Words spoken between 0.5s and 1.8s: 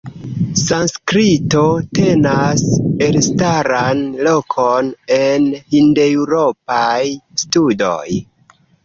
Sanskrito